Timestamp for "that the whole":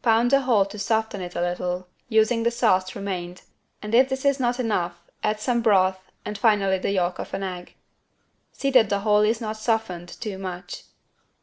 8.70-9.20